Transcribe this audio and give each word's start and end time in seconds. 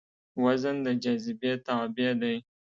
وزن 0.43 0.75
د 0.85 0.87
جاذبې 1.03 1.51
تابع 1.65 2.09
دی. 2.21 2.35